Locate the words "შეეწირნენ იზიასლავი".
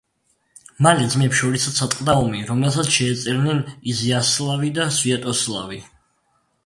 2.95-4.73